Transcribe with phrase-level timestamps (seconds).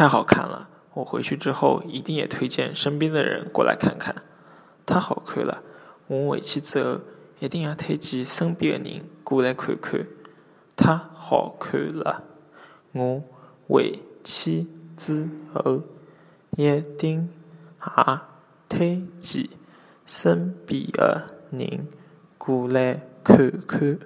[0.00, 4.22] 太好看了，我回去之后一定也推荐身边的人过来看看。
[4.86, 5.62] 太好看了，
[6.06, 7.00] 我回去之后
[7.38, 10.06] 一定要推荐身边的人过来看看。
[10.74, 12.22] 太好看了，
[12.92, 13.22] 我
[13.68, 15.82] 回去之后
[16.56, 17.28] 一定
[17.76, 18.10] 也
[18.70, 19.50] 推荐
[20.06, 21.86] 身边的人
[22.38, 23.98] 过来看看。